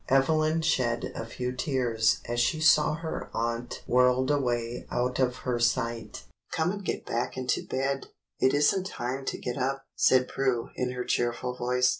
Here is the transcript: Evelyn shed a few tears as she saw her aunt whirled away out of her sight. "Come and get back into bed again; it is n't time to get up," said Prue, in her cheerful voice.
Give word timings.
Evelyn 0.09 0.63
shed 0.63 1.11
a 1.13 1.27
few 1.27 1.51
tears 1.51 2.21
as 2.25 2.39
she 2.39 2.59
saw 2.59 2.95
her 2.95 3.29
aunt 3.35 3.83
whirled 3.85 4.31
away 4.31 4.87
out 4.89 5.19
of 5.19 5.35
her 5.45 5.59
sight. 5.59 6.23
"Come 6.51 6.71
and 6.71 6.83
get 6.83 7.05
back 7.05 7.37
into 7.37 7.61
bed 7.63 7.97
again; 8.07 8.11
it 8.39 8.51
is 8.55 8.75
n't 8.75 8.87
time 8.87 9.25
to 9.25 9.37
get 9.37 9.59
up," 9.59 9.85
said 9.95 10.27
Prue, 10.27 10.71
in 10.75 10.93
her 10.93 11.03
cheerful 11.03 11.53
voice. 11.55 11.89